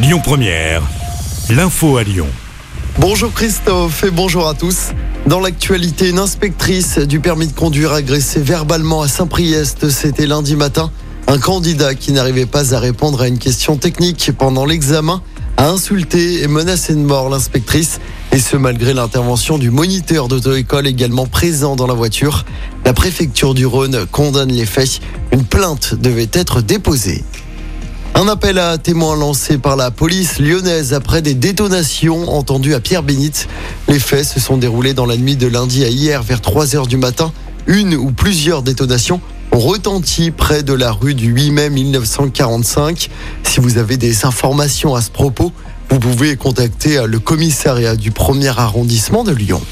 [0.00, 0.80] Lyon Première,
[1.50, 2.28] l'info à Lyon.
[3.00, 4.92] Bonjour Christophe et bonjour à tous.
[5.26, 10.92] Dans l'actualité, une inspectrice du permis de conduire agressée verbalement à Saint-Priest, c'était lundi matin.
[11.26, 15.20] Un candidat qui n'arrivait pas à répondre à une question technique pendant l'examen
[15.56, 17.98] a insulté et menacé de mort l'inspectrice,
[18.30, 22.44] et ce malgré l'intervention du moniteur d'auto-école également présent dans la voiture.
[22.84, 25.00] La préfecture du Rhône condamne les faits.
[25.32, 27.24] Une plainte devait être déposée.
[28.20, 33.46] Un appel à témoins lancé par la police lyonnaise après des détonations entendues à Pierre-Bénite.
[33.86, 36.88] Les faits se sont déroulés dans la nuit de lundi à hier vers 3 heures
[36.88, 37.32] du matin.
[37.68, 39.20] Une ou plusieurs détonations
[39.52, 43.08] ont retenti près de la rue du 8 mai 1945.
[43.44, 45.52] Si vous avez des informations à ce propos,
[45.88, 49.62] vous pouvez contacter le commissariat du premier arrondissement de Lyon.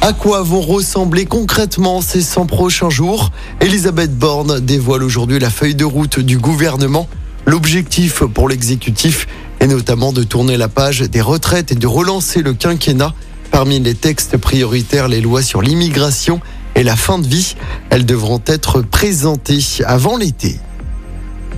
[0.00, 3.30] À quoi vont ressembler concrètement ces 100 prochains jours?
[3.60, 7.06] Elisabeth Borne dévoile aujourd'hui la feuille de route du gouvernement.
[7.48, 9.26] L'objectif pour l'exécutif
[9.60, 13.14] est notamment de tourner la page des retraites et de relancer le quinquennat.
[13.50, 16.42] Parmi les textes prioritaires, les lois sur l'immigration
[16.74, 17.56] et la fin de vie,
[17.88, 20.60] elles devront être présentées avant l'été.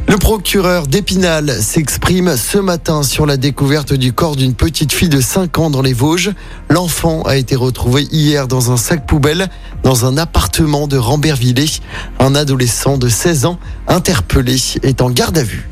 [0.07, 5.21] Le procureur d'Épinal s'exprime ce matin sur la découverte du corps d'une petite fille de
[5.21, 6.31] 5 ans dans les Vosges.
[6.69, 9.49] L'enfant a été retrouvé hier dans un sac poubelle
[9.83, 11.81] dans un appartement de Rambervillers.
[12.21, 14.55] Un adolescent de 16 ans interpellé
[14.85, 15.69] est en garde à vue.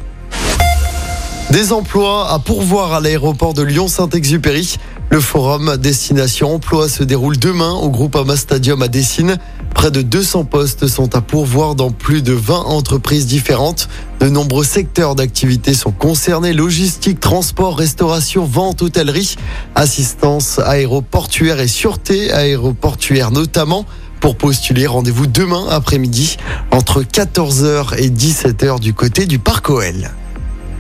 [1.51, 4.77] Des emplois à pourvoir à l'aéroport de Lyon-Saint-Exupéry.
[5.09, 9.39] Le forum Destination Emploi se déroule demain au groupe Ama Stadium à Dessine.
[9.75, 13.89] Près de 200 postes sont à pourvoir dans plus de 20 entreprises différentes.
[14.21, 19.37] De nombreux secteurs d'activité sont concernés logistique, transport, restauration, vente, hôtellerie,
[19.75, 23.87] assistance aéroportuaire et sûreté aéroportuaire notamment.
[24.21, 26.37] Pour postuler, rendez-vous demain après-midi
[26.73, 30.11] entre 14h et 17h du côté du Parc OL.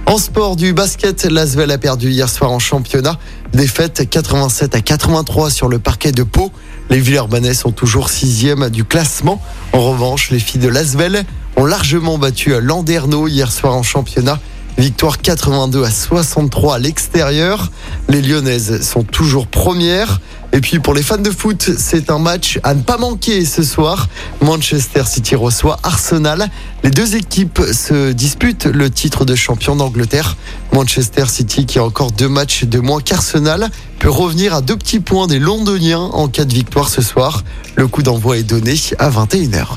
[0.09, 3.19] En sport du basket, l'Asvel a perdu hier soir en championnat.
[3.53, 6.51] Défaite 87 à 83 sur le parquet de Pau.
[6.89, 9.39] Les Villeurbanais sont toujours sixième du classement.
[9.74, 11.27] En revanche, les filles de l'Asvel
[11.57, 14.41] ont largement battu Landerneau hier soir en championnat.
[14.78, 17.72] Victoire 82 à 63 à l'extérieur.
[18.08, 20.20] Les Lyonnaises sont toujours premières.
[20.52, 23.64] Et puis pour les fans de foot, c'est un match à ne pas manquer ce
[23.64, 24.08] soir.
[24.40, 26.48] Manchester City reçoit Arsenal.
[26.84, 30.36] Les deux équipes se disputent le titre de champion d'Angleterre.
[30.72, 35.00] Manchester City, qui a encore deux matchs de moins qu'Arsenal, peut revenir à deux petits
[35.00, 37.42] points des Londoniens en cas de victoire ce soir.
[37.74, 39.77] Le coup d'envoi est donné à 21h.